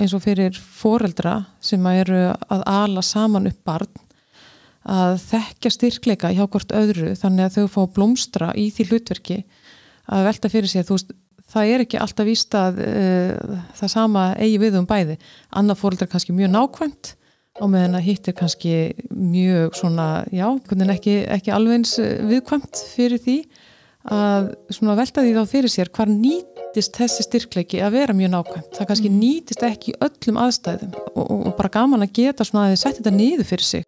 [0.00, 4.02] eins og fyrir foreldra sem eru að ala saman upp barn
[4.86, 9.38] að þekkja styrkleika hjá hvort öðru þannig að þau fá blómstra í því hlutverki
[10.06, 11.10] að velta fyrir sig veist,
[11.50, 15.18] það er ekki alltaf víst að uh, það sama eigi við um bæði.
[15.58, 17.12] Annað fóreldra kannski mjög nákvæmt
[17.62, 18.74] og meðan að hitt er kannski
[19.10, 20.46] mjög svona, já,
[20.92, 23.38] ekki, ekki alveg eins viðkvæmt fyrir því
[24.12, 28.70] að svona velta því þá fyrir sér hvar nýtist þessi styrkleiki að vera mjög nákvæmt.
[28.78, 29.18] Það kannski mm.
[29.22, 32.82] nýtist ekki í öllum aðstæðum og, og, og bara gaman að geta svona að þið
[32.84, 33.82] setja þetta niður fyrir sig.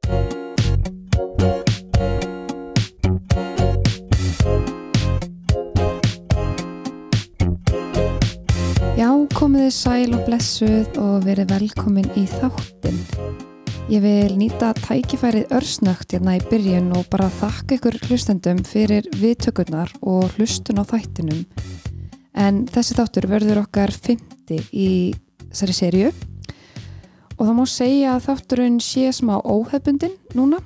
[8.99, 13.48] Já, komiði sæl og blessuð og verið velkomin í þáttinn.
[13.89, 19.95] Ég vil nýta tækifærið örsnögt hérna í byrjun og bara þakka ykkur hlustendum fyrir viðtökurnar
[20.05, 21.47] og hlustun á þættinum.
[22.37, 24.89] En þessi þáttur verður okkar 50 í
[25.47, 26.11] þessari sériu
[27.39, 30.61] og það má segja að þátturinn sé smá óhefbundin núna.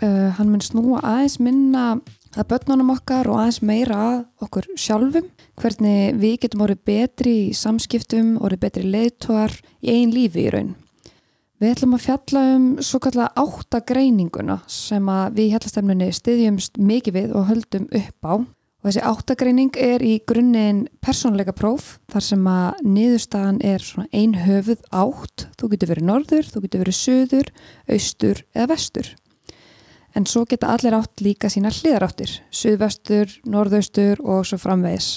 [0.00, 1.98] Uh, hann mun snúa aðeins minna
[2.32, 4.16] að börnunum okkar og aðeins meira að
[4.48, 5.28] okkur sjálfum.
[5.60, 9.52] Hvernig við getum orðið betri í samskiptum, orðið betri leiðtóar
[9.84, 10.72] í einn lífi í raun.
[11.64, 17.30] Við ætlum að fjalla um svo kallega áttagreininguna sem við í hellastemnunni styðjumst mikið við
[17.40, 18.34] og höldum upp á.
[18.34, 24.82] Og þessi áttagreining er í grunninn persónleika próf þar sem að niðurstaðan er ein höfuð
[24.92, 25.46] átt.
[25.56, 27.48] Þú getur verið norður, þú getur verið söður,
[27.96, 29.10] austur eða vestur.
[30.12, 35.14] En svo geta allir átt líka sína hliðaráttir, söðvestur, norðaustur og svo framvegis.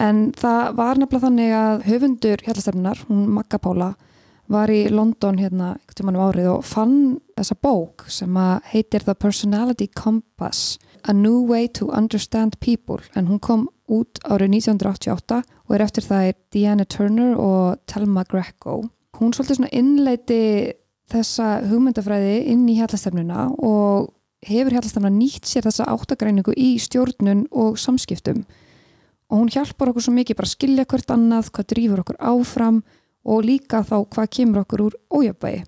[0.00, 3.92] En það var nefnilega þannig að höfundur hellastemnunar, hún Magga Pála,
[4.50, 6.96] var í London hérna um árið og fann
[7.36, 8.36] þessa bók sem
[8.72, 10.78] heitir The Personality Compass
[11.08, 13.02] A New Way to Understand People.
[13.14, 18.24] En hún kom út árið 1988 og er eftir það er Deanna Turner og Telma
[18.24, 18.82] Greco.
[19.18, 20.42] Hún svolítið svona innleiti
[21.12, 24.12] þessa hugmyndafræði inn í hjallastefnuna og
[24.44, 28.44] hefur hjallastefna nýtt sér þessa áttagreiningu í stjórnun og samskiptum.
[29.32, 32.82] Og hún hjálpar okkur svo mikið bara að skilja hvert annað, hvað drýfur okkur áfram
[33.24, 35.64] og líka þá hvað kemur okkur úr ójöfbægi.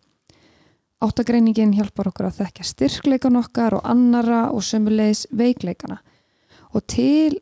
[1.04, 5.98] Áttagreiningin hjálpar okkur að þekka styrkleikan okkar og annara og sömulegis veikleikana.
[6.72, 7.36] Og til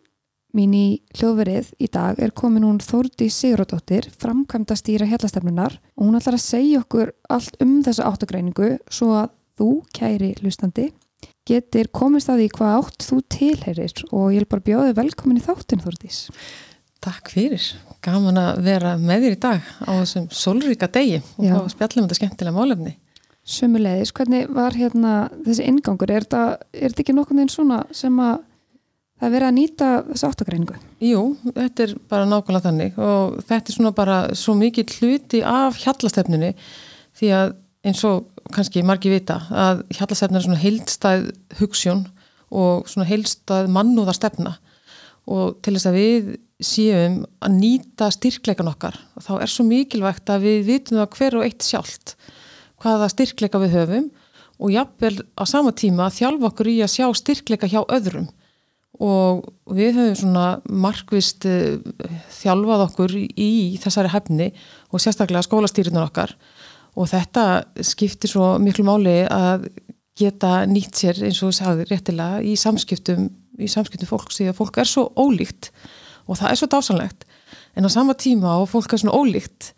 [0.55, 0.87] mín í
[1.19, 6.45] hljóðverið í dag er komin hún Þórdi Sigurðardóttir, framkvæmda stýra hellastefnunar og hún ætlar að
[6.47, 10.91] segja okkur allt um þessa áttagreiningu svo að þú, kæri hlustandi,
[11.47, 15.45] getur komist að því hvað átt þú tilherir og ég vil bara bjóða velkomin í
[15.45, 16.25] þáttin Þórdís.
[17.05, 17.65] Takk fyrir,
[18.05, 22.17] gaman að vera með þér í dag á þessum solríka degi og fá spjallum þetta
[22.17, 22.95] skemmtilega málefni.
[23.45, 26.09] Sumulegis, hvernig var hérna þessi ingangur?
[26.09, 26.45] Er þetta,
[26.89, 28.39] ekki nokkur einn svona sem að
[29.21, 30.79] það verið að nýta þessu áttagreiningu?
[31.05, 35.77] Jú, þetta er bara nákvæmlega þannig og þetta er svona bara svo mikið hluti af
[35.83, 36.55] hjallastefnunni
[37.21, 37.55] því að
[37.85, 41.29] eins og kannski margi vita að hjallastefnun er svona heilstæð
[41.61, 42.07] hugssjón
[42.55, 44.57] og svona heilstæð mannúðarstefna
[45.31, 46.35] og til þess að við
[46.67, 48.97] séum að nýta styrkleikan okkar.
[49.23, 52.15] Þá er svo mikilvægt að við vitum það hver og eitt sjálft
[52.83, 54.09] hvaða styrkleika við höfum
[54.61, 58.29] og jafnvel á sama tíma þjálfa okkur í að sjá styrkleika hjá öðrum.
[59.03, 61.81] Og við höfum svona markvist eh,
[62.41, 63.51] þjálfað okkur í
[63.83, 64.51] þessari hefni
[64.91, 66.37] og sérstaklega skólastýrunar okkar.
[66.95, 69.67] Og þetta skiptir svo miklu máli að
[70.15, 74.59] geta nýtt sér eins og þú sagði réttilega í samskiptum í samskiptum fólks því að
[74.59, 75.71] fólk er svo ólíkt
[76.27, 77.27] og það er svo dásanlegt
[77.75, 79.75] en á sama tíma og fólk er svona ólíkt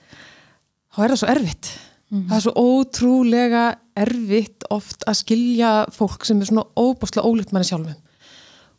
[0.96, 1.68] þá er það svo erfitt.
[2.06, 2.28] Mm -hmm.
[2.28, 3.64] það er svo ótrúlega
[3.96, 7.94] erfitt oft að skilja fólk sem er svona óbúslega ólíkt manni sjálfum.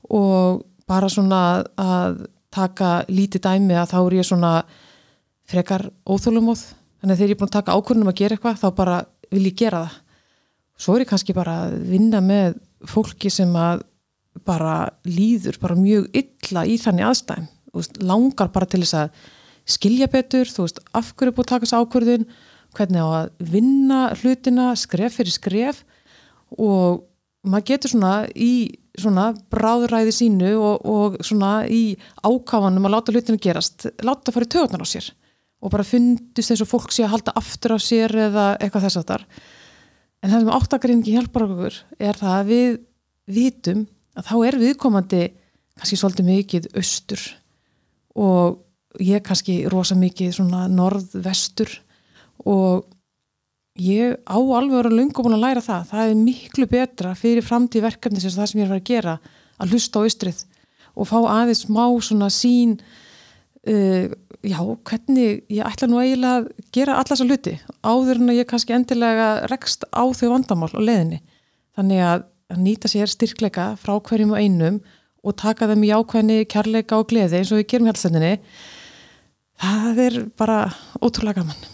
[0.09, 4.63] Og bara svona að taka lítið dæmi að þá er ég svona
[5.45, 6.61] frekar óþólumóð
[7.01, 9.45] þannig að þegar ég er búin að taka ákvörnum að gera eitthvað þá bara vil
[9.45, 9.93] ég gera það.
[10.77, 13.83] Svo er ég kannski bara að vinna með fólki sem að
[14.45, 17.47] bara líður bara mjög illa í þannig aðstæðum
[17.81, 19.21] veist, langar bara til þess að
[19.67, 22.25] skilja betur, þú veist, af hverju búið að taka þessu ákvörðun,
[22.77, 25.83] hvernig á að vinna hlutina, skref fyrir skref
[26.55, 27.05] og
[27.47, 28.51] maður getur svona í
[28.97, 34.47] svona bráðræði sínu og, og svona í ákáfanum að láta hlutinu gerast, láta það fara
[34.47, 35.09] í töðunar á sér
[35.57, 38.99] og bara fundist eins og fólk sé að halda aftur á sér eða eitthvað þess
[39.01, 39.25] að þar
[40.21, 41.79] en það sem áttakarinngi hjálpar okkur
[42.09, 42.79] er það að við
[43.37, 43.83] vitum
[44.17, 45.23] að þá er viðkomandi
[45.77, 47.25] kannski svolítið mikið austur
[48.17, 51.69] og ég kannski rosa mikið svona norð-vestur
[52.49, 52.87] og
[53.77, 55.89] ég á alveg vera lunga búin að læra það.
[55.91, 59.17] Það er miklu betra fyrir framtíð verkefni sem það sem ég er að gera
[59.61, 60.45] að hlusta á austrið
[60.97, 62.77] og fá aðeins smá svona sín
[63.69, 64.07] uh,
[64.41, 64.59] já,
[64.89, 67.55] hvernig ég ætla nú eiginlega að gera alla þessa hluti
[67.85, 71.21] áður en að ég kannski endilega rekst á þau vandamál á leðinni
[71.77, 72.25] þannig að
[72.63, 74.79] nýta sér styrkleika frá hverjum og einum
[75.27, 78.35] og taka þeim í ákveðni, kærleika og gleði eins og við gerum hjálpstendinni
[79.63, 80.61] það er bara
[81.01, 81.73] ótrúlega gaman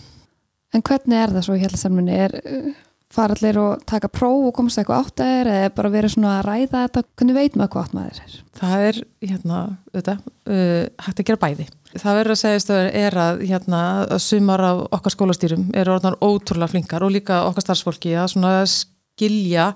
[0.74, 2.16] En hvernig er það svo í hjálpstendinni?
[2.18, 2.70] Er uh,
[3.14, 6.32] fara allir og taka próf og komast eitthvað átt að er eða bara vera svona
[6.40, 8.38] að ræða þetta hvernig veit maður hvað átt maður er?
[8.58, 9.60] Það er, hérna,
[9.92, 11.68] auðvitað, uh, hægt að gera bæði.
[11.94, 16.18] Það verður að segja stöður er að, hérna, að sumar af okkar skólastýrum eru orðan
[16.26, 19.70] ótrúlega flinkar og líka okkar starfsfólki að svona skilja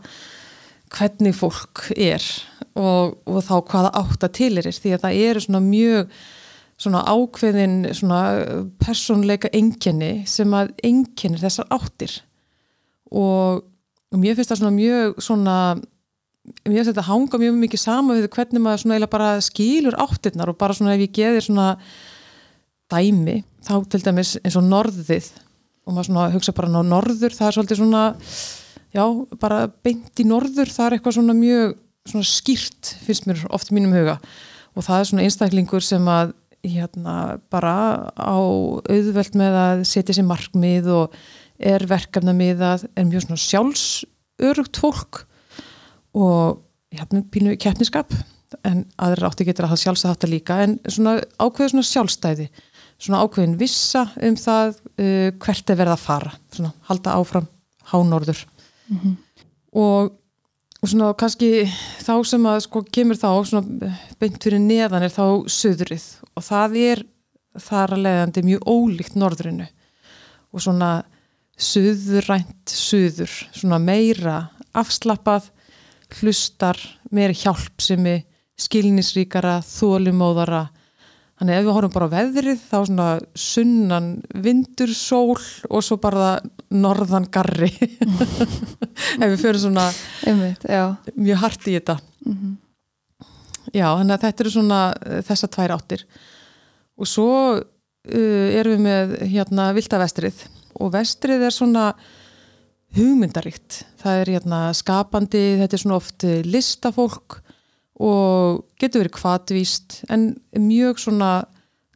[0.98, 2.26] hvernig fólk er
[2.78, 6.18] og, og þá hvaða átt að tilir því að það eru svona mjög
[6.78, 8.22] svona ákveðin svona
[8.78, 12.20] personleika enginni sem að enginnir þessar áttir.
[13.10, 13.64] Og,
[14.14, 15.56] og mér finnst það svona mjög svona
[16.68, 20.54] mér finnst þetta hanga mjög mikið sama við hvernig maður svona eiginlega bara skýlur áttirnar
[20.54, 21.72] og bara svona ef ég geðir svona
[22.94, 25.34] dæmi, þá til dæmis eins og norðið
[25.88, 28.04] og maður svona hugsa bara ná norður, það er svolítið svona
[28.96, 29.04] já,
[29.42, 31.76] bara beint í norður það er eitthvað svona mjög
[32.12, 34.18] svona skýrt finnst mér oft í mínum huga.
[34.78, 36.36] Og það er svona einstaklingur sem að
[36.68, 37.16] hérna
[37.54, 37.74] bara
[38.18, 41.18] á auðvelt með að setja sér markmið og
[41.58, 45.24] er verkefna miðað, er mjög svona sjálfsörugt fólk
[46.18, 46.64] og
[47.34, 48.14] pínu keppniskap.
[48.64, 50.62] En aðra átti getur að hafa sjálfsagt líka.
[50.64, 52.50] En svona ákveður svona sjálfstæði
[53.02, 56.34] svona ákveðin vissa um það uh, hvert er verið að fara.
[56.54, 57.50] Svona halda áfram
[57.92, 58.44] hánorður.
[58.88, 59.16] Mm -hmm.
[59.72, 60.12] og,
[60.82, 61.66] og svona kannski
[62.06, 63.92] þá sem að sko kemur þá svona
[64.22, 66.08] beint fyrir neðan er þá söðrið
[66.38, 67.04] og það er
[67.58, 69.68] þar að leiðandi mjög ólíkt norðrinu
[70.54, 70.92] og svona
[71.58, 74.38] suðurænt suður, svona meira
[74.78, 75.50] afslappað,
[76.20, 76.78] hlustar,
[77.10, 78.20] meira hjálpsimi,
[78.58, 80.68] skilnisríkara, þólumóðara.
[81.38, 83.08] Þannig ef við horfum bara á veðrið þá svona
[83.38, 86.38] sunnan vindur sól og svo bara
[86.74, 87.72] norðan garri.
[89.22, 89.88] ef við fyrir svona
[90.28, 90.66] Einmitt,
[91.16, 91.98] mjög hart í þetta.
[92.26, 92.56] Mm -hmm.
[93.74, 94.82] Já, þannig að þetta eru svona
[95.28, 96.06] þessa tvær áttir.
[96.98, 100.46] Og svo uh, erum við með hérna viltavestrið
[100.80, 101.92] og vestrið er svona
[102.96, 107.42] hugmyndaríkt það er hérna skapandi þetta er svona oft listafólk
[107.98, 111.32] og getur verið kvatvíst en mjög svona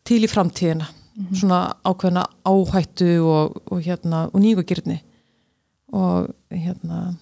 [0.07, 0.87] til í framtíðina.
[1.35, 5.01] Svona ákveðna áhættu og, og hérna og nýgugirni
[5.91, 7.15] og hérna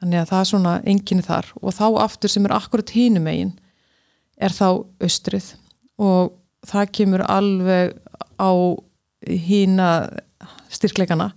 [0.00, 1.48] þannig að það er svona enginni þar.
[1.60, 3.54] Og þá aftur sem er akkurat hínum eigin
[4.40, 5.52] er þá austrið.
[6.00, 6.32] Og
[6.66, 7.96] það kemur alveg
[8.40, 8.52] á
[9.28, 9.90] hína
[10.72, 11.32] styrkleikana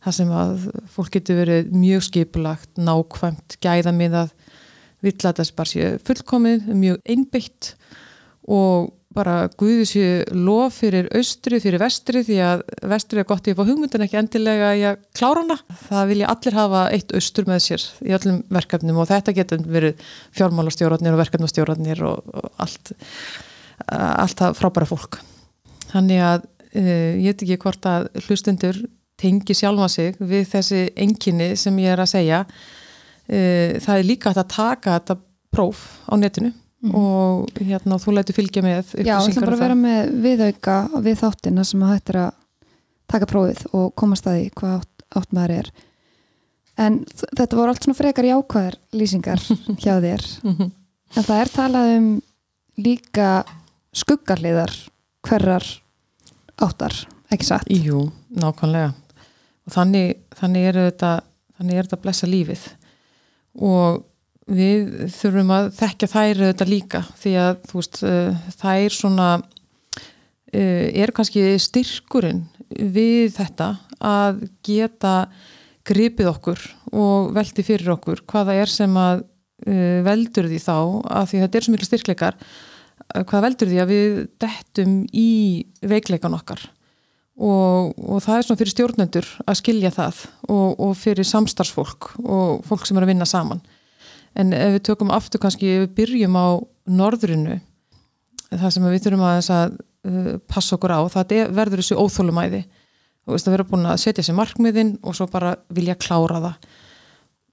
[0.00, 4.32] þar sem að fólk getur verið mjög skipulagt, nákvæmt, gæðamiðað,
[5.04, 7.74] vill að þessi bara sé fullkomið, mjög einbyggt
[8.48, 12.62] og bara guði sér lof fyrir austri, fyrir vestri því að
[12.92, 15.56] vestri er gott í að fá hugmyndin ekki endilega í að klára hana.
[15.88, 20.06] Það vilja allir hafa eitt austur með sér í öllum verkefnum og þetta getur verið
[20.38, 22.94] fjármálastjóratnir og verkefnastjóratnir og, og allt,
[23.90, 25.20] allt það frábæra fólk.
[25.90, 28.78] Þannig að uh, ég veit ekki hvort að hlustundur
[29.20, 34.30] tengi sjálfa sig við þessi enginni sem ég er að segja uh, það er líka
[34.32, 35.18] að taka þetta
[35.50, 36.54] próf á netinu
[36.84, 36.94] mm.
[36.96, 41.20] og hérna þú læti fylgja með Já, það er bara að vera með viðauka við
[41.22, 42.32] þáttina sem að hættir að
[43.10, 45.70] taka prófið og koma staði hvað átt, átt maður er
[46.80, 49.42] en þetta voru allt svona frekar í ákvæðar lýsingar
[49.82, 50.72] hjá þér mhm.
[51.16, 52.10] en það er talað um
[52.80, 53.30] líka
[53.96, 54.72] skuggarliðar
[55.26, 55.66] hverjar
[56.60, 56.94] áttar,
[57.32, 57.68] ekki satt?
[57.72, 58.06] Jú,
[58.36, 58.92] nákvæmlega
[59.66, 61.10] og þannig, þannig er þetta
[61.58, 62.62] þannig er þetta að blessa lífið
[63.60, 64.04] og
[64.50, 68.00] við þurfum að þekkja þær þetta líka því að veist,
[68.60, 75.14] það er svona uh, er kannski styrkurinn við þetta að geta
[75.86, 76.64] gripið okkur
[76.94, 81.58] og veldi fyrir okkur hvaða er sem að uh, veldur því þá að því þetta
[81.58, 82.42] er svo miklu styrkleikar
[83.10, 85.30] hvað veldur því að við dettum í
[85.82, 86.62] veikleikan okkar.
[87.40, 90.18] Og, og það er svona fyrir stjórnendur að skilja það
[90.52, 93.62] og, og fyrir samstarfsfólk og fólk sem er að vinna saman
[94.40, 96.48] en ef við tökum aftur kannski, ef við byrjum á
[96.90, 97.60] norðrinu
[98.50, 99.74] það sem við þurfum að, að
[100.10, 102.62] uh, passa okkur á, það verður þessu óþólumæði
[103.28, 106.70] og að vera búin að setja sér markmiðin og svo bara vilja klára það.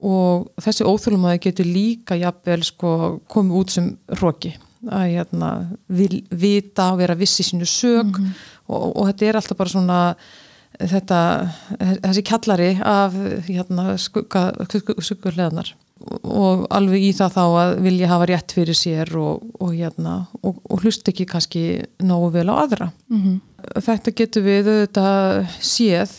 [0.08, 2.90] Og þessi óþólumæði getur líka jafnvel sko
[3.30, 4.54] komið út sem roki
[4.86, 5.48] að hérna,
[5.90, 8.34] vil, vita og vera vissi sínu sög mm -hmm.
[8.68, 10.16] og, og þetta er alltaf bara svona
[10.78, 11.20] þetta,
[12.04, 13.14] þessi kjallari af
[13.48, 14.52] hérna, skugga,
[15.02, 15.74] skugguleganar
[16.22, 20.60] og alveg í það þá að vilja hafa rétt fyrir sér og, og, hérna, og,
[20.68, 21.64] og hlust ekki kannski
[22.04, 22.90] nógu vel á aðra.
[23.12, 23.38] Mhm.
[23.84, 26.12] Þetta getur við auðvitað séð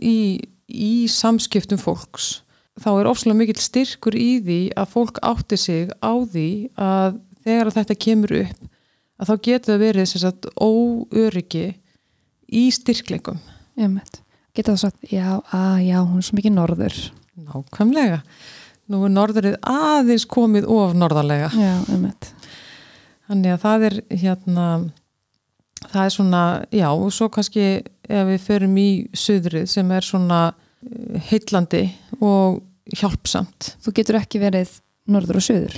[0.00, 0.18] í,
[0.66, 2.40] í samskiptum fólks.
[2.80, 7.70] Þá er ofslega mikill styrkur í því að fólk átti sig á því að þegar
[7.70, 8.64] að þetta kemur upp
[9.16, 11.66] að þá getur það verið sagt óöryggi
[12.46, 12.66] í.
[13.76, 14.20] Einmitt.
[14.56, 16.98] Geta það sagt, já, að, já, hún er svo mikið norður.
[17.46, 18.20] Nákvæmlega.
[18.92, 21.50] Nú er norðurinn aðeins komið of norðarlega.
[21.58, 22.30] Já, einmitt.
[23.26, 24.66] Þannig að það er hérna,
[25.88, 27.66] það er svona, já, og svo kannski
[28.06, 28.88] ef við förum í
[29.18, 31.82] söðrið sem er svona eh, heillandi
[32.20, 32.62] og
[32.94, 33.72] hjálpsamt.
[33.82, 34.78] Þú getur ekki verið
[35.10, 35.74] norður og söður.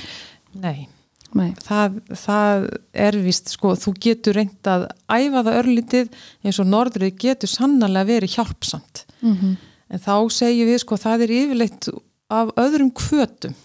[0.61, 0.88] Nei,
[1.37, 1.53] Nei.
[1.65, 2.67] það, það
[3.07, 8.11] er vist, sko, þú getur reynd að æfa það örlítið eins og norðrið getur sannarlega
[8.12, 9.07] verið hjálpsamt.
[9.23, 9.57] Mm -hmm.
[9.88, 11.88] En þá segjum við, sko, það er yfirleitt
[12.32, 13.56] af öðrum kvötum.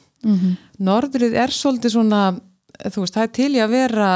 [0.79, 2.21] Norðrið er svolítið svona,
[2.87, 4.09] þú veist, það er til í að vera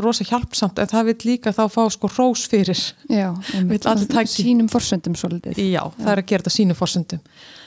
[0.00, 2.80] rosa hjálpsamt en það vil líka þá fá sko rós fyrir.
[3.12, 3.28] Já.
[4.32, 5.60] Sínum forsöndum svolítið.
[5.60, 7.20] Já, það er að gera þetta sínu fórsendum.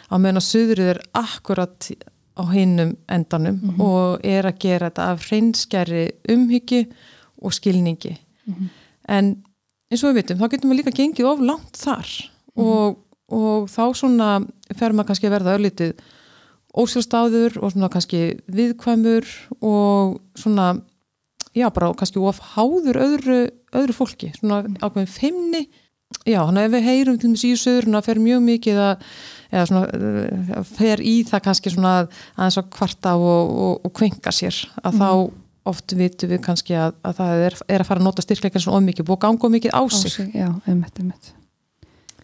[0.10, 1.90] Á meðan að suðrið er akkurat
[2.36, 6.82] á hinnum endanum og er að gera þetta af hreinskæri umhyggju
[7.46, 8.16] og skilningi.
[9.08, 9.36] En
[9.92, 12.10] eins og við vitum, þá getum við líka gengið of langt þar
[12.56, 12.98] og,
[13.34, 14.30] og þá svona
[14.78, 15.96] fer maður kannski að verða örlítið
[16.76, 19.30] ósjálfstáður og svona kannski viðkvæmur
[19.64, 20.74] og svona
[21.56, 23.40] já, bara kannski of háður öðru,
[23.76, 25.62] öðru fólki, svona ákveðin feimni,
[26.28, 29.08] já, hann ef við heyrum til dæmis í söðurinn að fer mjög mikið að
[29.56, 33.96] eða svona, eh, fer í það kannski svona að aðeins að kvarta og, og, og
[33.96, 35.10] kvenka sér, að þá
[35.66, 38.84] oft vitum við kannski að, að það er, er að fara að nota styrkleikar svona
[38.84, 40.12] of mikið og ganga of mikið á Á sig.
[40.12, 40.36] sig.
[40.36, 41.32] Já, einmitt, einmitt.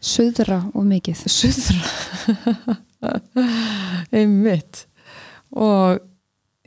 [0.02, 1.26] Söðra og mikið.
[1.30, 2.78] Suðra.
[4.18, 4.86] Einmitt.
[5.52, 6.02] Og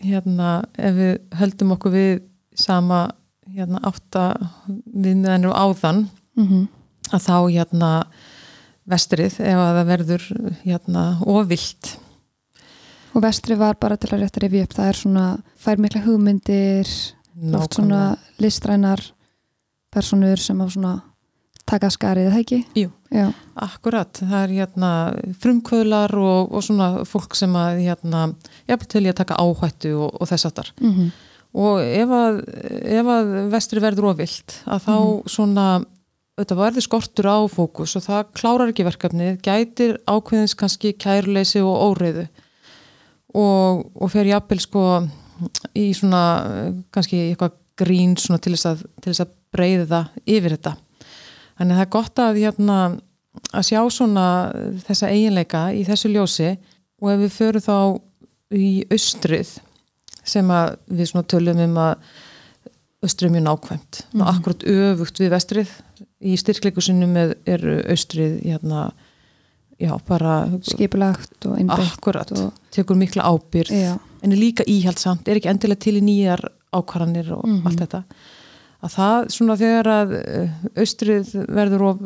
[0.05, 2.15] hérna ef við höldum okkur við
[2.59, 3.09] sama
[3.55, 4.29] hérna átta
[4.69, 6.07] við meðanum áðan
[6.39, 6.71] Mm
[7.13, 7.89] að þá hérna
[8.89, 10.23] vestrið ef að það verður
[10.65, 11.91] hérna ofilt
[13.15, 15.25] Og vestri var bara til að rétt að rifja upp, það er svona,
[15.55, 16.89] fær mikla hugmyndir,
[17.55, 18.01] oft svona
[18.43, 19.03] listrænar
[19.95, 20.95] personur sem á svona
[21.69, 22.59] taka skarið, það ekki?
[22.79, 22.91] Jú.
[23.15, 23.29] Já,
[23.65, 24.91] Akkurat, það er hérna
[25.43, 28.25] frumkvöðlar og, og svona fólk sem að hérna,
[28.67, 30.75] jafnvel til í að taka áhættu og, og þess aftar.
[30.83, 31.13] mm
[31.55, 32.39] Og ef að,
[32.99, 34.97] ef að vestri verður ofilt, að þá
[35.31, 35.67] svona,
[36.35, 41.77] auðvitað verður skortur á fókus og það klárar ekki verkefnið, gætir ákveðins kannski kærleysi og
[41.93, 42.25] óreiðu
[43.39, 44.83] og, og fer jafnvel sko
[45.79, 46.25] í svona
[46.95, 50.75] kannski eitthvað grín til þess að, að breyða yfir þetta.
[51.59, 52.79] Þannig að það er gott að, hérna,
[53.55, 54.27] að sjá svona
[54.89, 56.51] þessa eiginleika í þessu ljósi
[57.03, 57.77] og ef við förum þá
[58.55, 59.55] í austrið
[60.25, 61.95] sem að við svona tölum um að
[63.05, 64.03] austrið er mjög nákvæmt.
[64.13, 64.29] Mm Mhm.
[64.33, 65.69] Akkurat öfugt við vestrið.
[66.25, 67.61] Í styrkleikusinu með er
[67.93, 68.93] austrið hérna,
[69.79, 75.37] já, bara skipulagt og akkurat, og, tekur mikla ábyrð já, en er líka íhjaldsamt, er
[75.37, 76.41] ekki endilega til í nýjar
[76.73, 77.67] ákvarðanir og Mhm.
[77.67, 78.05] allt þetta
[78.85, 82.03] að það svona þegar að eh, austrið verður of,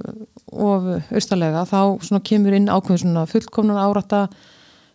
[0.53, 4.27] of austalega þá svona kemur inn ákveðin svona fullkomnan árata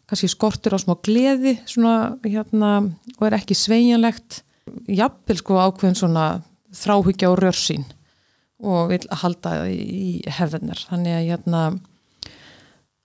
[0.09, 2.73] kannski skortur á smá gleði svona hérna
[3.17, 4.41] og er ekki sveigjanlegt.
[4.87, 6.27] Jafnvel sko ákveðin svona
[6.73, 7.85] þráhyggja og rörsín
[8.63, 11.63] og vil halda í, hefðarnar þannig að hérna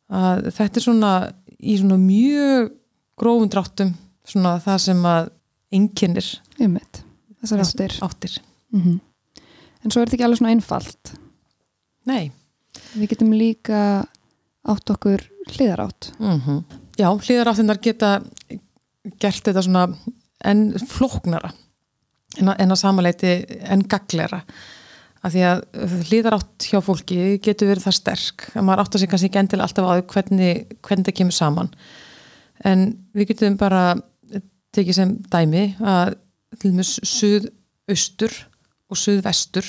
[0.08, 1.12] að þetta er svona
[1.58, 2.70] í svona mjög
[3.18, 3.90] grófum dráttum
[4.28, 5.32] svona það sem að
[6.60, 7.02] einmitt,
[7.42, 7.98] þessar áttir.
[8.06, 8.38] áttir.
[8.74, 8.98] Mm
[9.78, 11.10] en svo er þetta ekki alveg svona einfalt.
[12.10, 12.32] Nei.
[12.98, 13.80] við getum líka
[14.68, 15.22] átt okkur
[15.54, 16.12] hliðarátt.
[16.18, 16.64] Mm
[16.98, 18.08] Já, hlýðaráttinnar geta
[19.22, 19.84] gert þetta svona
[20.44, 21.52] en flóknara
[22.38, 23.30] en að, en að samanleiti
[23.70, 24.42] en gaglera
[25.22, 25.62] af því að
[26.10, 29.88] hlýðarátt hjá fólki getur verið það sterk að maður áttar sig kannski ekki endilega alltaf
[29.90, 31.70] á hvernig, hvernig það kemur saman.
[32.66, 32.84] En
[33.14, 33.82] við getum bara
[34.74, 36.16] tekið sem dæmi að
[36.58, 38.34] til dæmis suðaustur
[38.88, 39.68] og suðvestur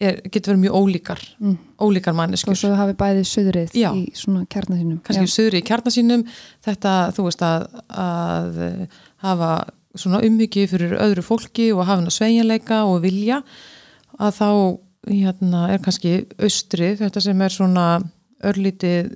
[0.00, 1.56] er, getur verið mjög ólíkar mm.
[1.80, 3.88] ólíkar og manneskjur svo hafi bæði söðrið Já.
[3.96, 6.24] í svona kjarnar sínum kannski söður í kjarnar sínum
[6.66, 7.66] þetta, þú veist, að,
[8.04, 9.52] að eh, hafa
[9.96, 13.40] svona umhyggju fyrir öðru fólki og hafa hana sveigjanleika og vilja
[14.20, 14.50] að þá
[15.06, 17.86] hérna, er kannski austrið, þetta sem er svona
[18.46, 19.14] örlítið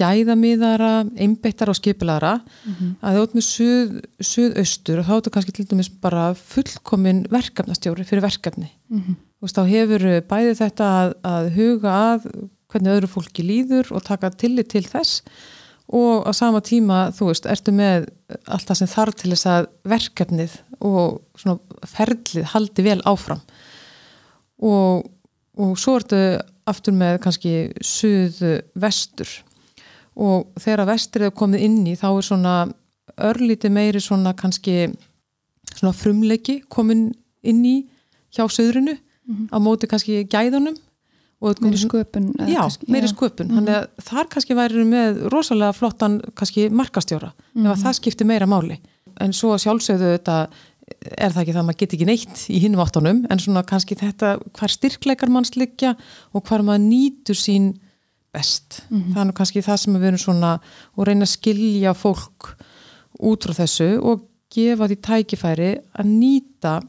[0.00, 2.96] gæðamiðara, einbeittar og skipilara Mhm.
[3.02, 7.26] að þú ert með suð, suðaustur og þá er þetta kannski til dæmis bara fullkomin
[7.30, 9.16] verkefnastjóri fyrir verkefni Mhm.
[9.38, 14.02] þú veist, þá hefur bæði þetta að, að huga að hvernig öðru fólki líður og
[14.02, 15.20] taka tillit til þess
[15.92, 18.08] og á sama tíma, þú veist, ertu með
[18.48, 23.40] allt það sem þarf til þess að verkefnið og svona ferlið haldi vel áfram
[24.62, 25.04] og,
[25.58, 26.20] og svo ertu
[26.66, 29.28] aftur með kannski suðu vestur
[30.14, 32.54] og þegar vestur er komið inn í þá er svona
[33.30, 34.88] örlíti meiri svona kannski
[35.74, 37.08] svona frumleiki komin
[37.42, 37.76] inn í
[38.34, 39.48] hjá söðrunu mm -hmm.
[39.54, 40.76] á móti kannski gæðunum
[41.60, 43.12] meiri sköpun já, kannski, meiri já.
[43.14, 43.86] sköpun mm -hmm.
[44.02, 47.72] þar kannski væri með rosalega flottan kannski markastjóra mm -hmm.
[47.72, 48.78] ef það skiptir meira máli
[49.20, 50.48] en svo sjálfsögðu þetta
[51.18, 53.94] er það ekki það að maður get ekki neitt í hinnum áttunum en svona kannski
[53.94, 55.96] þetta hvar styrkleikar manns liggja
[56.32, 57.74] og hvar maður nýtur sín
[58.34, 58.82] best.
[58.90, 59.14] Mm -hmm.
[59.14, 60.52] það er nú kannski það sem við erum svona
[60.96, 62.54] og reyna að skilja fólk
[63.20, 66.82] út frá þessu og gefa því tækifæri að nýta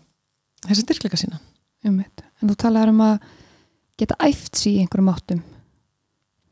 [0.65, 1.39] þessi styrkleika sína.
[1.85, 2.03] Um
[2.41, 3.19] En þú talaður um að
[3.97, 5.41] geta æft sér í einhverjum áttum.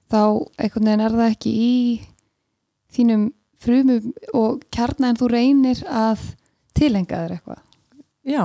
[0.09, 0.23] Þá
[0.57, 1.75] einhvern veginn er það ekki í
[2.93, 3.33] þínum
[3.63, 6.19] frumum og kjarna en þú reynir að
[6.77, 7.61] tilenga þér eitthvað.
[8.23, 8.43] Já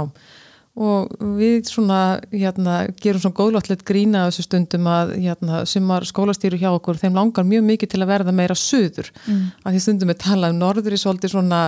[0.78, 6.70] og við svona hérna, gerum svona góðláttlegt grína þessu stundum að hérna, sumar skólastýru hjá
[6.70, 9.40] okkur þeim langar mjög mikið til að verða meira söður mm.
[9.64, 11.64] að því stundum við tala um norður í svolítið svona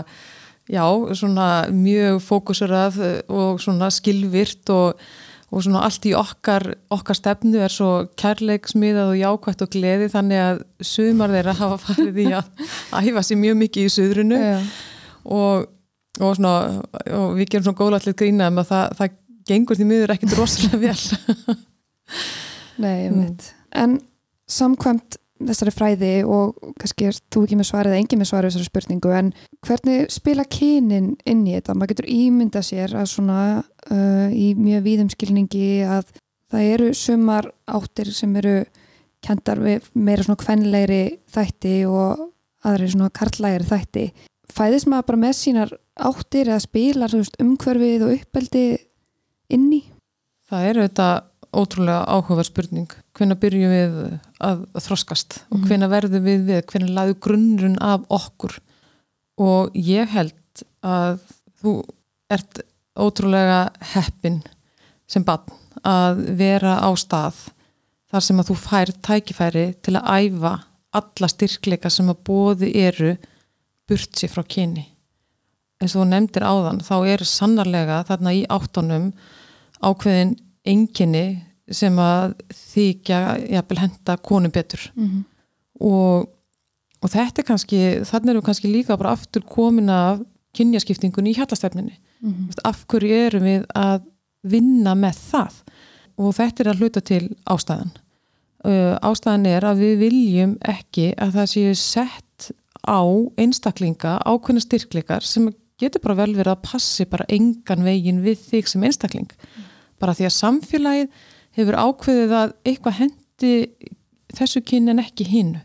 [0.71, 0.85] já,
[1.19, 5.03] svona mjög fókusurað og svona skilvirt og
[5.51, 7.91] og svona allt í okkar, okkar stefnu er svo
[8.21, 12.65] kærleiksmiðað og jákvægt og gleði þannig að sumar þeirra hafa farið í að
[13.11, 14.69] æfa sér mjög mikið í suðrunu yeah.
[15.27, 15.67] og,
[16.19, 16.83] og, svona,
[17.15, 19.17] og við gerum svona góðlætlið grína að það, það
[19.51, 20.99] gengur því miður ekkert rosalega vel
[22.81, 23.51] Nei, ég veit.
[23.77, 23.99] En
[24.51, 28.69] samkvæmt þessari fræði og kannski er þú ekki með svarið eða engin með svarið þessari
[28.69, 29.31] spurningu en
[29.67, 31.77] hvernig spila kynin inn í þetta?
[31.77, 36.13] Maður getur ímynda sér að svona uh, í mjög víðumskilningi að
[36.51, 38.59] það eru sumar áttir sem eru
[39.25, 42.27] kendar við meira svona kvenleiri þætti og
[42.67, 44.07] aðri svona karlægri þætti.
[44.51, 48.65] Fæðis maður bara með sínar áttir eða spilar umhverfið og uppeldi
[49.53, 49.83] inn í?
[50.51, 51.09] Það eru þetta
[51.51, 53.95] ótrúlega áhugaverð spurning hvenna byrjum við
[54.47, 55.69] að, þroskast og mhm.
[55.69, 58.59] hvenna verðum við við hvenna laðu grunnrun af okkur
[59.41, 61.23] og ég held að
[61.61, 61.75] þú
[62.31, 62.63] ert
[63.01, 63.63] ótrúlega
[63.95, 64.41] heppin
[65.11, 65.47] sem bann
[65.87, 67.39] að vera á stað
[68.11, 70.55] þar sem að þú fær tækifæri til að æfa
[71.01, 73.15] alla styrkleika sem að bóði eru
[73.91, 74.87] burt sér frá kyni.
[75.81, 79.11] Eins og þú nefndir áðan þá er sannarlega þarna í áttunum
[79.81, 80.35] ákveðin
[80.69, 81.25] enginni
[81.71, 82.35] sem að
[82.73, 83.21] þykja
[83.57, 84.91] jafnvel henda konu betur.
[84.95, 85.25] Mm -hmm.
[85.81, 86.29] og,
[87.01, 90.21] og þetta er kannski þannig erum við kannski líka bara aftur komin af
[90.55, 92.61] kynjaskiptingun í hjallastefninni mm -hmm.
[92.65, 94.03] af hverju erum við að
[94.43, 95.55] vinna með það?
[96.19, 97.93] Og þetta er að hluta til ástæðan.
[98.65, 102.30] Uh, ástæðan er að við viljum ekki að það séu sett
[102.91, 103.03] á
[103.39, 108.69] einstaklinga ákveðna styrkleikar sem getur bara vel verið að passi bara engan vegin við þig
[108.69, 109.31] sem einstakling.
[109.31, 111.25] Mm bara því að samfélagið
[111.59, 113.55] hefur ákveðið að eitthvað hendi
[114.37, 115.57] þessu kynni en ekki hinn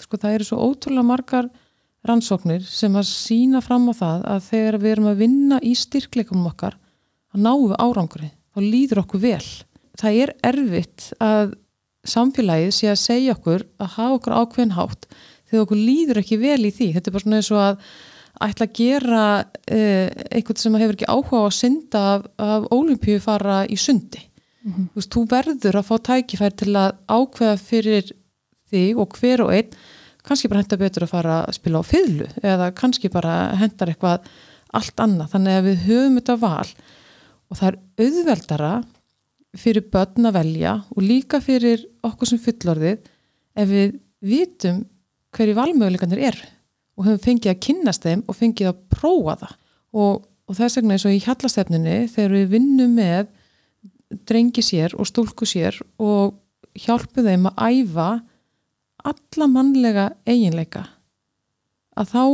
[0.00, 1.50] sko það eru svo ótrúlega margar
[2.08, 6.46] rannsóknir sem að sína fram á það að þegar við erum að vinna í styrkleikum
[6.50, 6.78] okkar
[7.34, 9.50] að náum við árangri þá líður okkur vel.
[10.00, 11.54] Það er erfitt að
[12.08, 15.06] samfélagið sé að segja okkur að hafa okkur ákveðin hátt
[15.52, 16.88] þegar okkur líður ekki vel í því.
[16.96, 17.86] Þetta er bara svona eins og að
[18.42, 23.22] ætla að gera uh, eitthvað sem hefur ekki áhuga á að synda af, af ólimpíu
[23.22, 24.24] fara í sundi.
[24.62, 24.90] Mm -hmm.
[24.90, 28.12] þú, veist, þú verður að fá tækifær til að ákveða fyrir
[28.72, 29.74] þig og hver og einn
[30.22, 34.28] kannski bara henda betur að fara að spila á fyllu eða kannski bara hendar eitthvað
[34.72, 36.68] allt annað, þannig að við höfum þetta val
[37.50, 38.72] og það er auðveldara
[39.62, 43.10] fyrir börn að velja og líka fyrir okkur sem fullorðið
[43.60, 44.84] ef við vitum
[45.36, 46.40] hverju valmöguleikanir er
[46.98, 49.54] og höfum fengið að kynnast þeim og fengið að prófa það.
[49.92, 53.30] Og, og þess vegna eins og í hjallastefninu þegar við vinnum með
[54.28, 56.36] drengi sér og stúlku sér og
[56.78, 58.08] hjálpu þeim að æfa
[59.02, 60.84] alla mannlega eiginleika
[61.98, 62.24] að þá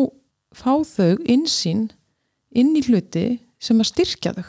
[0.58, 1.88] fá þau insýn
[2.54, 4.46] inn í hluti sem að styrkja þau.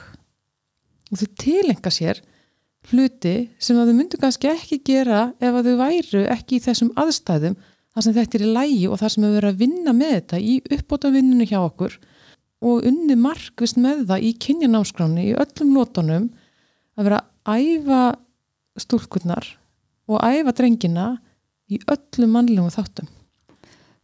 [1.10, 2.22] Og þau tilenga sér
[2.90, 6.94] hluti sem að þau myndu kannski ekki gera ef að þau væru ekki í þessum
[7.00, 7.58] aðstæðum
[8.00, 10.40] þar sem þetta er í lægi og þar sem við verðum að vinna með þetta
[10.40, 11.98] í uppbótavinninu hjá okkur
[12.70, 16.30] og unni markvist með það í kynjanámskráni í öllum lótonum
[16.96, 18.02] að vera að æfa
[18.80, 19.52] stúlkurnar
[20.10, 21.10] og æfa drengina
[21.70, 23.12] í öllum mannlegum þáttum.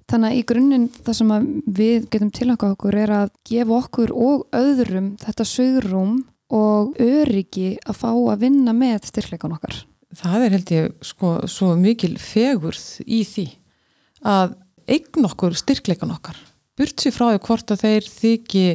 [0.06, 1.34] Þannig að í grunninn það sem
[1.80, 6.18] við getum tilhaka okkur er að gefa okkur og öðrum þetta sögurum
[6.54, 9.86] og öryggi að fá að vinna með styrkleikan okkar.
[10.16, 13.48] Það er held ég sko svo mikil fegurð í því
[14.26, 14.56] að
[14.92, 16.38] eign okkur styrkleikan okkar.
[16.76, 18.66] Burt sér frá því hvort að þeir þykji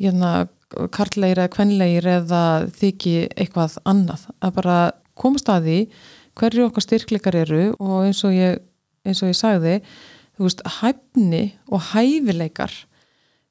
[0.00, 0.32] hérna,
[0.94, 2.44] kartlegir eða kvenlegir eða
[2.76, 4.26] þykji eitthvað annað.
[4.42, 4.78] Að bara
[5.18, 5.78] komast að því
[6.38, 8.60] hverju okkar styrkleikar eru og eins og ég,
[9.06, 9.74] eins og ég sagði
[10.38, 12.74] þú veist, hæfni og hæfileikar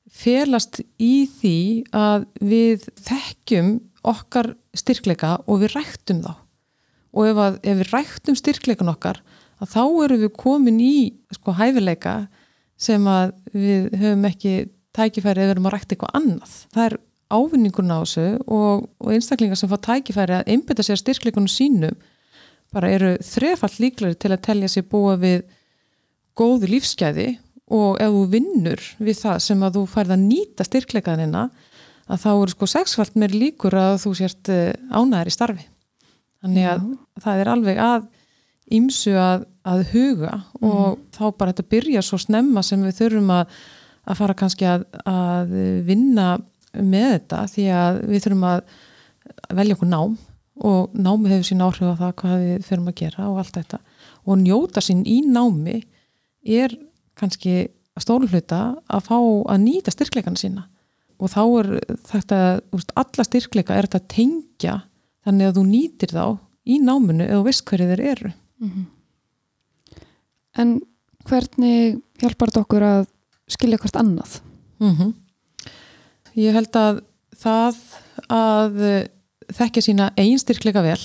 [0.08, 1.58] felast í því
[1.95, 3.73] að við þekkjum
[4.08, 6.34] okkar styrkleika og við ræktum þá.
[7.17, 9.19] Og ef, að, ef við ræktum styrkleikan okkar
[9.61, 10.97] að þá eru við komin í
[11.35, 12.17] sko hæfileika
[12.77, 14.55] sem að við höfum ekki
[14.97, 16.53] tækifæri eða verum að rækta eitthvað annað.
[16.73, 21.49] Það er ávinningun á þessu og, og einstaklingar sem fá tækifæri að einbita sér styrkleikunum
[21.51, 21.97] sínum
[22.73, 25.43] bara eru þrefall líklari til að telja sér búa við
[26.37, 27.29] góðu lífsgæði
[27.73, 31.47] og ef þú vinnur við það sem að þú færð að nýta styrkleikaðinina
[32.07, 35.65] að þá eru sko sexfald meir líkur að þú sért eh, ánæðir í starfi.
[36.43, 36.99] Þannig að Já.
[37.25, 38.05] það er alveg að
[38.73, 41.03] ímsu að, að huga og mm.
[41.15, 43.58] þá bara þetta byrja svo snemma sem við þurfum að,
[44.08, 45.53] að fara kannski að, að
[45.88, 46.30] vinna
[46.77, 48.63] með þetta því að við þurfum að
[49.58, 50.17] velja okkur nám
[50.67, 53.80] og námi hefur sín áhrif á það hvað við þurfum að gera og allt þetta.
[54.27, 55.77] Og njóta sín í námi
[56.43, 56.73] er
[57.17, 60.65] kannski að stólhluta að fá að nýta styrkleikana sína.
[61.17, 61.69] Og þá er
[62.10, 62.41] þetta,
[62.99, 64.75] alla styrkleika er þetta að tengja
[65.25, 66.25] þannig að þú nýtir þá
[66.67, 68.85] í náminu eða veist hverju þeir eru mm -hmm.
[70.57, 70.81] En
[71.23, 73.07] hvernig hjálpar þetta okkur að
[73.47, 74.41] skilja hvert annað?
[74.79, 75.13] Mm -hmm.
[76.35, 77.01] Ég held að
[77.37, 77.75] það
[78.29, 79.07] að
[79.53, 80.99] þekkja sína einn styrkleika vel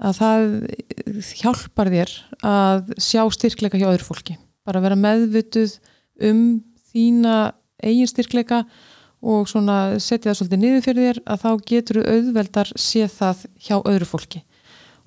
[0.00, 0.44] að það
[1.42, 2.12] hjálpar þér
[2.46, 5.76] að sjá styrkleika hjá öðru fólki bara vera meðvituð
[6.30, 7.52] um þína
[7.82, 8.64] eigin styrkleika
[9.20, 14.08] og setja það svolítið niður fyrir þér að þá getur auðveldar sé það hjá öðru
[14.08, 14.42] fólki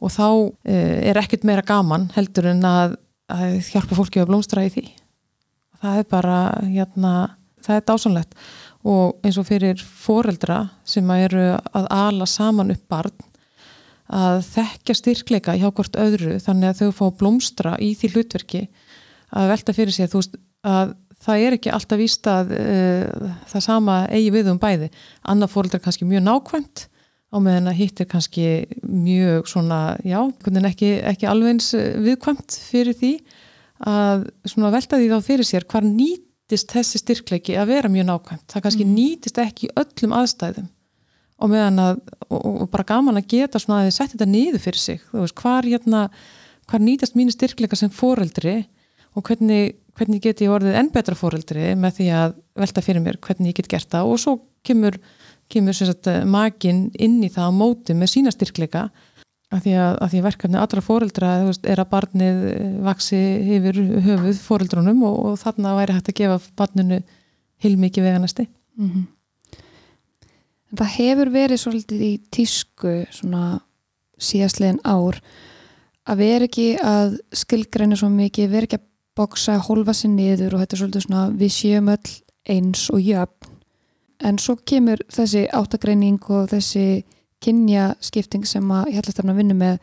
[0.03, 2.97] og þá uh, er ekkert meira gaman heldur en að,
[3.31, 4.85] að hjálpa fólki að blómstra í því.
[5.83, 7.13] Það er bara hérna,
[7.63, 8.37] það er dásanlegt
[8.83, 13.29] og eins og fyrir foreldra sem að eru að ala saman upp barn
[14.13, 18.65] að þekkja styrkleika hjá hvort öðru þannig að þau fá blómstra í því hlutverki
[19.33, 20.35] að velta fyrir sig veist,
[20.67, 24.89] að það er ekki alltaf víst að uh, það sama eigi við um bæði.
[25.23, 26.87] Annað fóreldra kannski mjög nákvæmt
[27.33, 28.45] á meðan að hitt er kannski
[28.85, 30.19] mjög svona, já,
[30.69, 33.13] ekki, ekki alveg eins eh, viðkvæmt fyrir því
[33.89, 38.45] að svona velta því þá fyrir sér hvar nýtist þessi styrkleiki að vera mjög nákvæmt.
[38.53, 38.93] Það kannski mm.
[38.99, 40.69] nýtist ekki öllum aðstæðum
[41.43, 44.63] og meðan að, og, og bara gaman að geta svona að þið setja þetta niður
[44.63, 46.03] fyrir sig, þú veist, hvar hérna,
[46.69, 48.55] hvar nýtast mínu styrkleika sem foreldri
[49.17, 53.19] og hvernig, hvernig get ég orðið enn betra foreldri með því að velta fyrir mér
[53.25, 55.01] hvernig ég get gert það og svo kemur
[55.53, 58.87] kemur sagt, eh, makin inn í það á móti með sína styrkleika
[59.53, 61.33] af því að, að því verkefni allra fóreldra
[61.69, 63.19] er að barnið eh, vaksi
[63.57, 67.01] yfir höfuð fóreldrunum og, og þarna væri hægt að gefa barninu
[67.63, 69.11] heilmikið veganasti mm -hmm.
[70.73, 73.61] Það hefur verið svolítið í tísku svona
[74.17, 75.19] síðastlegin ár
[76.09, 80.63] að vera ekki að skilgreina svo mikið, vera ekki að boksa, holfa sér niður og
[80.63, 82.13] þetta er svolítið svona við séum öll
[82.49, 83.52] eins og jöfn
[84.23, 87.03] en svo kemur þessi áttagreining og þessi
[87.43, 89.79] kynjaskipting sem að hjallastafna vinnu með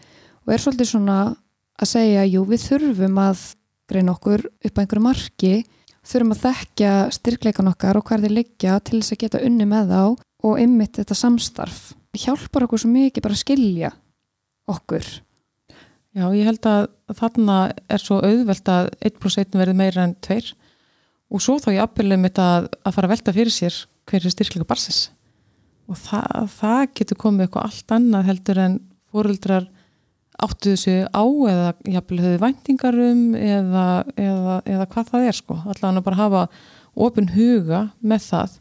[0.46, 1.18] og er svolítið svona
[1.80, 3.44] að segja jú við þurfum að
[3.90, 5.54] greina okkur upp á einhverju marki
[6.06, 9.92] þurfum að þekkja styrkleikan okkar og hvað þeir liggja til þess að geta unni með
[9.92, 10.02] þá
[10.48, 11.80] og ymmit þetta samstarf.
[12.16, 13.90] Hjálpar okkur svo mikið bara að skilja
[14.70, 15.04] okkur.
[16.16, 16.88] Já, ég held að
[17.20, 20.40] þarna er svo auðvelt að 1% verði meira en 2
[21.30, 23.76] og svo þá ég appilum þetta að fara að velta fyrir sér
[24.10, 25.08] hver er styrkleika barsins
[25.90, 29.68] og það, það getur komið eitthvað allt annað heldur en fóruldrar
[30.40, 35.56] áttu þessu á eða jafnvel höfðu væntingarum eða, eða, eða hvað það er sko.
[35.66, 36.44] Allavega bara hafa
[37.00, 38.56] ofin huga með það.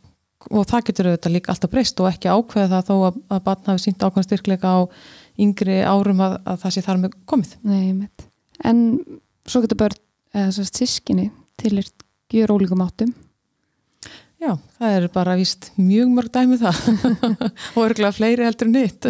[0.50, 3.74] Og það getur auðvitað líka alltaf breyst og ekki ákveða það þó að, að batna
[3.74, 4.80] hafi sínt ákveðan styrkleika á
[5.40, 7.56] yngri árum að, að það sé þar með komið.
[7.70, 8.10] Nei,
[8.68, 8.84] en
[9.48, 10.00] svo getur börn
[10.36, 11.92] eða sískinni til er
[12.32, 13.14] gjur ólíkum áttum
[14.40, 17.24] Já, það er bara vist mjög mörg dæmið um það.
[17.76, 19.10] Og örgulega fleiri heldur nýtt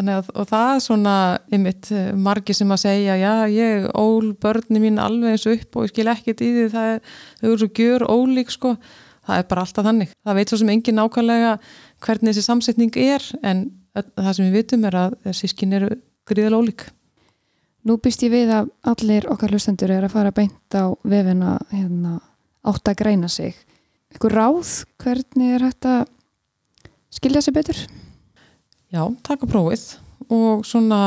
[0.00, 1.14] að, og það er svona
[1.52, 5.92] ymitt margi sem að segja já, ég ól börni mín alveg eins upp og ég
[5.92, 7.02] skil ekkert í því það er,
[7.40, 8.74] þau eru svo gjör ólík sko.
[9.22, 11.52] Það er bara alltaf þannig, það veit svo sem engin nákvæmlega
[12.02, 13.60] hvernig þessi samsetning er en
[13.94, 15.92] það sem við vitum er að sískin eru
[16.26, 16.88] gríðal ólík.
[17.86, 22.16] Nú býst ég við að allir okkar hlustendur er að fara beint á vefina hérna,
[22.66, 23.54] átt að greina sig
[24.12, 24.72] eitthvað ráð
[25.02, 26.02] hvernig er hægt að
[27.12, 27.82] skilja sér betur?
[28.92, 29.86] Já, taka prófið
[30.32, 31.00] og svona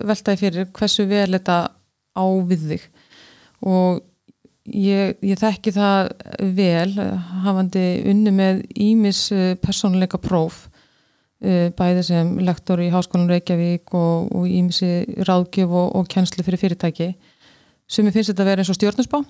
[0.00, 1.58] veltaði fyrir hversu vel þetta
[2.16, 2.86] á við þig.
[3.64, 4.00] Og
[4.68, 6.10] ég, ég þekki það
[6.56, 6.92] vel
[7.44, 9.28] hafandi unni með ímis
[9.64, 10.66] persónuleika próf
[11.40, 17.14] bæði sem lektor í Háskólan Reykjavík og, ímisi ráðgjöf og, og kjenslu fyrir fyrirtæki.
[17.88, 19.22] Sem ég finnst þetta að vera eins og stjórnusbá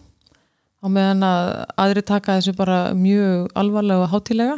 [0.81, 1.51] á meðan að
[1.85, 4.57] aðri taka þessu bara mjög alvarlega og hátilega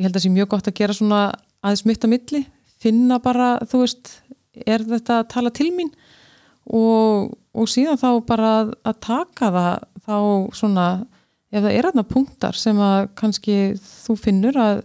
[0.00, 1.20] ég held að það sé mjög gott að gera svona
[1.60, 2.42] aðeins mitt að milli
[2.80, 4.14] finna bara, þú veist,
[4.64, 5.90] er þetta að tala til mín?
[6.70, 10.16] Og, og síðan þá bara að, að taka það þá
[10.56, 10.86] svona,
[11.50, 14.82] ef það er aðna punktar sem að kannski þú finnur að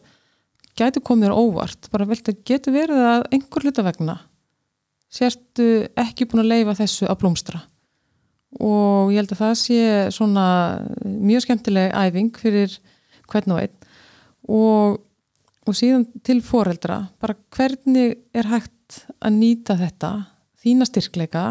[0.76, 4.18] gætu komið þér óvart, bara vel þetta getur verið að einhver hluta vegna
[5.16, 7.62] sérstu ekki búin að leifa þessu að blómstra
[8.64, 9.80] og ég held að það sé
[10.16, 10.46] svona
[11.04, 12.78] mjög skemmtileg æfing fyrir
[13.32, 13.76] hvern og einn.
[14.46, 15.02] Og,
[15.66, 20.12] og síðan til foreldra bara hvernig er hægt að nýta þetta
[20.62, 21.46] þína styrkleika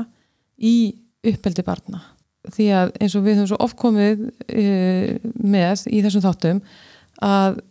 [0.57, 0.95] í
[1.27, 2.03] uppeldi barna?
[2.45, 4.65] Því að eins og við höfum svo ofkomið e,
[5.41, 6.61] með í þessum þáttum
[7.25, 7.63] að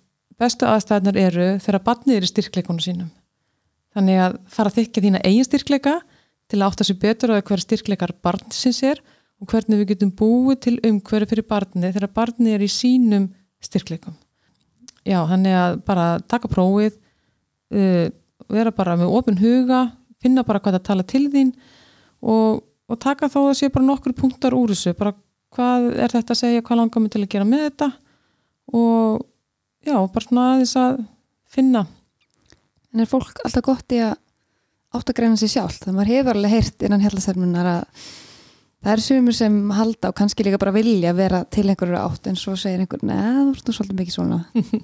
[0.42, 3.12] bestu aðstæðnar eru þegar barnið er í styrkleikunum sínum.
[3.94, 6.00] Þannig að fara að þykja þína eigin styrkleika
[6.50, 9.02] til að átta sér betur á hverja styrkleikar barnsins er
[9.44, 13.28] og hvernig við getum búið til umhverju fyrir barnið þegar barnið er í sínum
[13.64, 14.16] styrkleikum.
[15.04, 16.96] Já, þannig að bara taka prófið
[17.76, 18.08] uh,
[18.48, 19.82] vera bara með ofin huga
[20.24, 21.52] finna bara hvað það tala til þín
[22.24, 25.12] og, og taka þó að sé bara nokkur punktar úr þessu, bara
[25.54, 27.90] hvað er þetta að segja, hvað langar við til að gera með þetta?
[28.80, 29.26] Og
[29.84, 31.02] já, bara svona aðeins að
[31.54, 31.84] finna.
[32.94, 34.16] En er fólk alltaf gott í að
[34.94, 38.10] átt að greina sér sjálf þannig að maður hefur alveg heyrt innan hellasefnunar að
[38.84, 42.40] það er sumur sem halda og kannski líka bara vilja vera til einhverju átt en
[42.40, 44.40] svo segir einhver, neða, þú ert nú svolítið mikið svona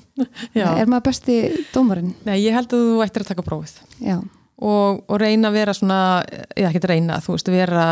[0.79, 1.39] Er maður besti
[1.73, 2.13] dómarinn?
[2.27, 3.79] Nei, ég held að þú ættir að taka prófið
[4.59, 5.99] og, og reyna að vera svona,
[6.55, 7.85] ég ekki reyna þú veist, vera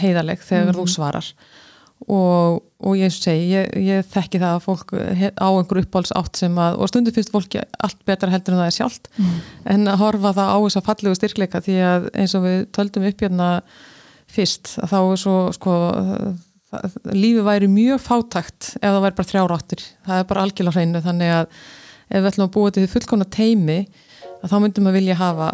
[0.00, 0.80] heiðaleg þegar mm.
[0.80, 1.30] þú svarar
[2.12, 6.58] og, og ég segi, ég, ég þekki það að fólk á einhver uppáhalds átt sem
[6.60, 9.36] að og stundu finnst fólki allt betra heldur en það er sjálft mm.
[9.74, 13.08] en að horfa það á þess að fallegu styrkleika því að eins og við töldum
[13.08, 13.50] upp hérna
[14.36, 15.76] fyrst að þá er svo sko
[17.16, 21.02] lífi væri mjög fátækt ef það væri bara þrjára áttur það er bara algjörlega hreinu
[21.04, 21.46] þannig að
[22.06, 23.78] ef við ætlum að búa til því fullkona teimi
[24.46, 25.50] þá myndum við vilja hafa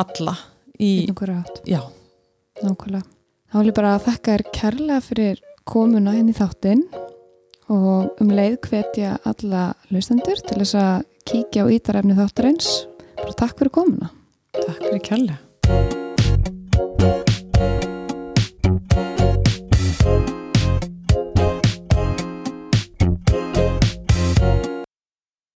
[0.00, 0.36] alla
[0.80, 1.60] í einhverju átt.
[1.68, 1.80] Já.
[2.62, 3.04] Nákvæmlega.
[3.50, 6.84] Þá vil ég bara þakka þér kærlega fyrir komuna henni þáttinn
[7.72, 12.72] og um leið hvetja alla laustendur til þess að kíkja á ítarefni þáttarins.
[13.22, 14.12] Bara takk fyrir komuna.
[14.54, 15.40] Takk fyrir kærlega